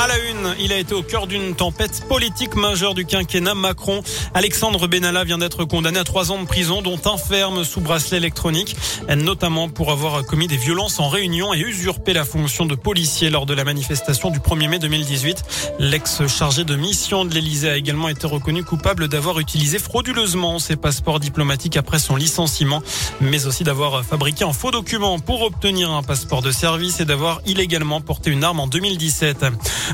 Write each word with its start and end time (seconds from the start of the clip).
À 0.00 0.06
la 0.06 0.16
une, 0.30 0.54
il 0.58 0.72
a 0.72 0.78
été 0.78 0.94
au 0.94 1.02
cœur 1.02 1.26
d'une 1.26 1.54
tempête 1.54 2.08
politique 2.08 2.54
majeure 2.54 2.94
du 2.94 3.04
quinquennat 3.04 3.54
Macron. 3.54 4.00
Alexandre 4.32 4.88
Benalla 4.88 5.24
vient 5.24 5.36
d'être 5.36 5.66
condamné 5.66 5.98
à 5.98 6.04
trois 6.04 6.32
ans 6.32 6.40
de 6.40 6.46
prison, 6.46 6.80
dont 6.80 6.98
un 7.04 7.18
ferme 7.18 7.64
sous 7.64 7.82
bracelet 7.82 8.16
électronique, 8.16 8.76
notamment 9.14 9.68
pour 9.68 9.92
avoir 9.92 10.24
commis 10.24 10.46
des 10.46 10.56
violences 10.56 11.00
en 11.00 11.10
réunion 11.10 11.52
et 11.52 11.58
usurpé 11.58 12.14
la 12.14 12.24
fonction 12.24 12.64
de 12.64 12.74
policier 12.74 13.28
lors 13.28 13.44
de 13.44 13.52
la 13.52 13.62
manifestation 13.62 14.30
du 14.30 14.38
1er 14.38 14.68
mai 14.68 14.78
2018. 14.78 15.42
L'ex-chargé 15.80 16.64
de 16.64 16.76
mission 16.76 17.26
de 17.26 17.34
l'Elysée 17.34 17.68
a 17.68 17.76
également 17.76 18.08
été 18.08 18.26
reconnu 18.26 18.64
coupable 18.64 19.06
d'avoir 19.06 19.38
utilisé 19.38 19.78
frauduleusement 19.78 20.58
ses 20.58 20.76
passeports 20.76 21.20
diplomatiques 21.20 21.76
après 21.76 21.98
son 21.98 22.16
licenciement, 22.16 22.82
mais 23.20 23.44
aussi 23.44 23.64
d'avoir 23.64 24.02
fabriqué 24.02 24.44
un 24.44 24.54
faux 24.54 24.70
document 24.70 25.18
pour 25.18 25.42
obtenir 25.42 25.90
un 25.90 26.02
passeport 26.02 26.40
de 26.40 26.52
service 26.52 27.00
et 27.00 27.04
d'avoir 27.04 27.42
illégalement 27.44 28.00
porté 28.00 28.30
une 28.30 28.44
arme 28.44 28.60
en 28.60 28.66
2017. 28.66 29.44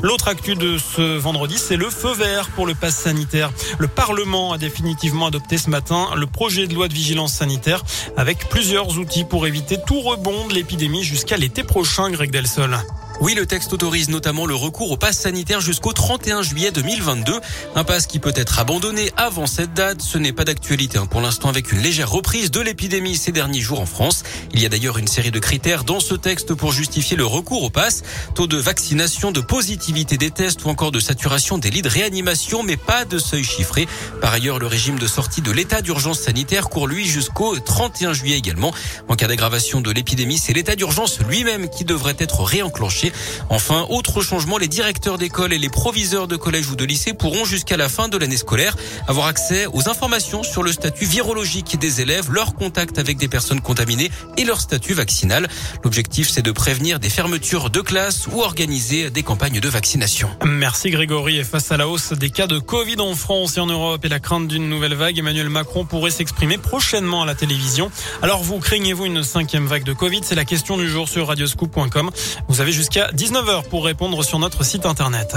L'autre 0.03 0.27
actu 0.27 0.55
de 0.55 0.77
ce 0.77 1.17
vendredi, 1.17 1.57
c'est 1.57 1.77
le 1.77 1.89
feu 1.89 2.13
vert 2.13 2.49
pour 2.49 2.65
le 2.65 2.75
pass 2.75 2.95
sanitaire. 2.95 3.51
Le 3.79 3.87
Parlement 3.87 4.53
a 4.53 4.57
définitivement 4.57 5.27
adopté 5.27 5.57
ce 5.57 5.69
matin 5.69 6.09
le 6.15 6.27
projet 6.27 6.67
de 6.67 6.73
loi 6.73 6.87
de 6.87 6.93
vigilance 6.93 7.33
sanitaire 7.33 7.83
avec 8.15 8.49
plusieurs 8.49 8.99
outils 8.99 9.23
pour 9.23 9.47
éviter 9.47 9.77
tout 9.85 10.01
rebond 10.01 10.47
de 10.47 10.53
l'épidémie 10.53 11.03
jusqu'à 11.03 11.37
l'été 11.37 11.63
prochain, 11.63 12.09
Greg 12.11 12.31
Delsol. 12.31 12.77
Oui, 13.19 13.33
le 13.33 13.47
texte 13.47 13.73
autorise 13.73 14.09
notamment 14.09 14.45
le 14.45 14.53
recours 14.53 14.91
au 14.91 14.97
pass 14.97 15.17
sanitaire 15.17 15.59
jusqu'au 15.59 15.91
31 15.91 16.43
juillet 16.43 16.69
2022. 16.69 17.33
Un 17.73 17.83
pass 17.83 18.05
qui 18.05 18.19
peut 18.19 18.33
être 18.35 18.59
abandonné 18.59 19.11
avant 19.17 19.47
cette 19.47 19.73
date. 19.73 20.03
Ce 20.03 20.19
n'est 20.19 20.33
pas 20.33 20.43
d'actualité 20.43 20.99
hein, 20.99 21.07
pour 21.07 21.19
l'instant 21.19 21.49
avec 21.49 21.71
une 21.71 21.79
légère 21.79 22.11
reprise 22.11 22.51
de 22.51 22.61
l'épidémie 22.61 23.17
ces 23.17 23.31
derniers 23.31 23.59
jours 23.59 23.79
en 23.79 23.87
France. 23.87 24.21
Il 24.53 24.61
y 24.61 24.67
a 24.67 24.69
d'ailleurs 24.69 24.99
une 24.99 25.07
série 25.07 25.31
de 25.31 25.39
critères 25.39 25.83
dans 25.83 25.99
ce 25.99 26.13
texte 26.13 26.53
pour 26.53 26.71
justifier 26.71 27.17
le 27.17 27.25
recours 27.25 27.63
au 27.63 27.71
pass. 27.71 28.03
Taux 28.35 28.45
de 28.45 28.57
vaccination, 28.57 29.31
de 29.31 29.41
positivité 29.41 30.17
des 30.17 30.29
tests 30.29 30.63
ou 30.65 30.69
encore 30.69 30.91
de 30.91 30.99
saturation 30.99 31.57
des 31.57 31.71
lits 31.71 31.81
de 31.81 31.89
réanimation, 31.89 32.61
mais 32.61 32.77
pas 32.77 33.03
de 33.03 33.17
seuil 33.17 33.43
chiffré. 33.43 33.87
Par 34.21 34.31
ailleurs, 34.31 34.59
le 34.59 34.67
régime 34.67 34.99
de 34.99 35.07
sortie 35.07 35.41
de 35.41 35.51
l'état 35.51 35.81
d'urgence 35.81 36.19
sanitaire 36.19 36.69
court 36.69 36.85
lui 36.85 37.07
jusqu'au 37.07 37.57
31 37.57 38.13
juillet 38.13 38.37
également. 38.37 38.71
En 39.07 39.15
cas 39.15 39.25
d'aggravation 39.25 39.81
de 39.81 39.89
l'épidémie, 39.89 40.37
c'est 40.37 40.53
l'état 40.53 40.75
d'urgence 40.75 41.19
lui-même 41.27 41.67
qui 41.67 41.83
devrait 41.83 42.15
être 42.19 42.43
réenclenché. 42.43 43.06
Enfin, 43.49 43.85
autre 43.89 44.21
changement, 44.21 44.57
les 44.57 44.67
directeurs 44.67 45.17
d'école 45.17 45.53
et 45.53 45.57
les 45.57 45.69
proviseurs 45.69 46.27
de 46.27 46.35
collège 46.35 46.69
ou 46.69 46.75
de 46.75 46.85
lycée 46.85 47.13
pourront 47.13 47.45
jusqu'à 47.45 47.77
la 47.77 47.89
fin 47.89 48.07
de 48.07 48.17
l'année 48.17 48.37
scolaire 48.37 48.75
avoir 49.07 49.27
accès 49.27 49.65
aux 49.67 49.89
informations 49.89 50.43
sur 50.43 50.63
le 50.63 50.71
statut 50.71 51.05
virologique 51.05 51.77
des 51.79 52.01
élèves, 52.01 52.31
leur 52.31 52.53
contact 52.53 52.97
avec 52.99 53.17
des 53.17 53.27
personnes 53.27 53.61
contaminées 53.61 54.11
et 54.37 54.43
leur 54.43 54.61
statut 54.61 54.93
vaccinal. 54.93 55.47
L'objectif, 55.83 56.29
c'est 56.29 56.41
de 56.41 56.51
prévenir 56.51 56.99
des 56.99 57.09
fermetures 57.09 57.69
de 57.69 57.81
classes 57.81 58.27
ou 58.27 58.41
organiser 58.41 59.09
des 59.09 59.23
campagnes 59.23 59.59
de 59.59 59.69
vaccination. 59.69 60.29
Merci 60.45 60.89
Grégory. 60.89 61.37
Et 61.37 61.43
face 61.43 61.71
à 61.71 61.77
la 61.77 61.87
hausse 61.87 62.13
des 62.13 62.29
cas 62.29 62.47
de 62.47 62.59
Covid 62.59 62.99
en 62.99 63.15
France 63.15 63.57
et 63.57 63.59
en 63.59 63.67
Europe 63.67 64.03
et 64.05 64.09
la 64.09 64.19
crainte 64.19 64.47
d'une 64.47 64.69
nouvelle 64.69 64.95
vague, 64.95 65.17
Emmanuel 65.19 65.49
Macron 65.49 65.85
pourrait 65.85 66.11
s'exprimer 66.11 66.57
prochainement 66.57 67.23
à 67.23 67.25
la 67.25 67.35
télévision. 67.35 67.91
Alors 68.21 68.43
vous 68.43 68.59
craignez-vous 68.59 69.05
une 69.05 69.23
cinquième 69.23 69.67
vague 69.67 69.83
de 69.83 69.93
Covid? 69.93 70.21
C'est 70.23 70.35
la 70.35 70.45
question 70.45 70.77
du 70.77 70.89
jour 70.89 71.07
sur 71.07 71.27
radioscoop.com. 71.27 72.09
Vous 72.47 72.61
avez 72.61 72.71
jusqu'à 72.71 72.96
19h 73.05 73.67
pour 73.69 73.85
répondre 73.85 74.23
sur 74.23 74.39
notre 74.39 74.63
site 74.63 74.85
internet. 74.85 75.35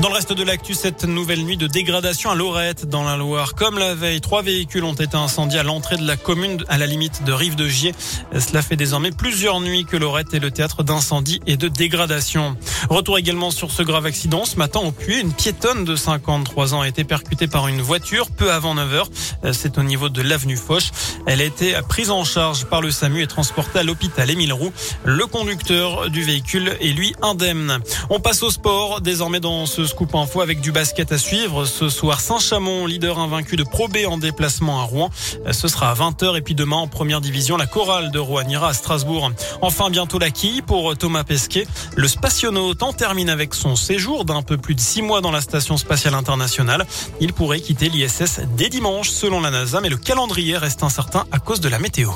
Dans 0.00 0.08
le 0.08 0.14
reste 0.14 0.32
de 0.32 0.42
l'actu, 0.42 0.72
cette 0.72 1.04
nouvelle 1.04 1.44
nuit 1.44 1.58
de 1.58 1.66
dégradation 1.66 2.30
à 2.30 2.34
Lorette, 2.34 2.88
dans 2.88 3.04
la 3.04 3.18
Loire. 3.18 3.54
Comme 3.54 3.78
la 3.78 3.94
veille, 3.94 4.22
trois 4.22 4.40
véhicules 4.40 4.84
ont 4.84 4.94
été 4.94 5.14
incendiés 5.14 5.58
à 5.58 5.62
l'entrée 5.62 5.98
de 5.98 6.06
la 6.06 6.16
commune, 6.16 6.64
à 6.68 6.78
la 6.78 6.86
limite 6.86 7.22
de 7.24 7.32
Rive 7.34 7.54
de 7.54 7.68
Gier. 7.68 7.94
Cela 8.32 8.62
fait 8.62 8.76
désormais 8.76 9.10
plusieurs 9.10 9.60
nuits 9.60 9.84
que 9.84 9.98
Lorette 9.98 10.32
est 10.32 10.38
le 10.38 10.50
théâtre 10.50 10.82
d'incendies 10.84 11.42
et 11.46 11.58
de 11.58 11.68
dégradation. 11.68 12.56
Retour 12.88 13.18
également 13.18 13.50
sur 13.50 13.70
ce 13.70 13.82
grave 13.82 14.06
accident. 14.06 14.46
Ce 14.46 14.56
matin, 14.56 14.80
au 14.80 14.90
Puy, 14.90 15.20
une 15.20 15.34
piétonne 15.34 15.84
de 15.84 15.94
53 15.94 16.72
ans 16.72 16.80
a 16.80 16.88
été 16.88 17.04
percutée 17.04 17.46
par 17.46 17.68
une 17.68 17.82
voiture 17.82 18.30
peu 18.30 18.50
avant 18.50 18.74
9 18.76 18.94
heures. 18.94 19.10
C'est 19.52 19.76
au 19.76 19.82
niveau 19.82 20.08
de 20.08 20.22
l'avenue 20.22 20.56
Foch. 20.56 20.92
Elle 21.26 21.42
a 21.42 21.44
été 21.44 21.74
prise 21.90 22.10
en 22.10 22.24
charge 22.24 22.64
par 22.64 22.80
le 22.80 22.90
SAMU 22.90 23.22
et 23.22 23.26
transportée 23.26 23.80
à 23.80 23.82
l'hôpital 23.82 24.30
Émile 24.30 24.54
Roux. 24.54 24.72
Le 25.04 25.26
conducteur 25.26 26.08
du 26.08 26.22
véhicule 26.22 26.74
est 26.80 26.92
lui 26.94 27.14
indemne. 27.20 27.80
On 28.08 28.18
passe 28.18 28.42
au 28.42 28.50
sport. 28.50 29.02
Désormais 29.02 29.40
dans 29.40 29.66
ce 29.66 29.89
scoop 29.90 30.14
info 30.14 30.40
avec 30.40 30.60
du 30.60 30.70
basket 30.70 31.10
à 31.10 31.18
suivre. 31.18 31.64
Ce 31.64 31.88
soir, 31.88 32.20
Saint-Chamond, 32.20 32.86
leader 32.86 33.18
invaincu 33.18 33.56
de 33.56 33.64
Pro 33.64 33.88
B 33.88 33.98
en 34.06 34.18
déplacement 34.18 34.80
à 34.80 34.84
Rouen. 34.84 35.10
Ce 35.50 35.66
sera 35.66 35.90
à 35.90 35.94
20h 35.94 36.36
et 36.38 36.42
puis 36.42 36.54
demain 36.54 36.76
en 36.76 36.86
première 36.86 37.20
division, 37.20 37.56
la 37.56 37.66
chorale 37.66 38.12
de 38.12 38.18
Rouen 38.20 38.48
ira 38.48 38.68
à 38.68 38.72
Strasbourg. 38.72 39.32
Enfin, 39.62 39.90
bientôt 39.90 40.18
la 40.20 40.30
quille 40.30 40.62
pour 40.62 40.96
Thomas 40.96 41.24
Pesquet. 41.24 41.66
Le 41.96 42.06
spationaute 42.06 42.82
en 42.82 42.92
termine 42.92 43.28
avec 43.28 43.52
son 43.52 43.74
séjour 43.74 44.24
d'un 44.24 44.42
peu 44.42 44.56
plus 44.56 44.76
de 44.76 44.80
six 44.80 45.02
mois 45.02 45.20
dans 45.20 45.32
la 45.32 45.40
station 45.40 45.76
spatiale 45.76 46.14
internationale. 46.14 46.86
Il 47.20 47.32
pourrait 47.32 47.60
quitter 47.60 47.88
l'ISS 47.88 48.40
dès 48.56 48.68
dimanche 48.68 49.10
selon 49.10 49.40
la 49.40 49.50
NASA, 49.50 49.80
mais 49.80 49.88
le 49.88 49.96
calendrier 49.96 50.56
reste 50.56 50.84
incertain 50.84 51.24
à 51.32 51.40
cause 51.40 51.60
de 51.60 51.68
la 51.68 51.80
météo. 51.80 52.10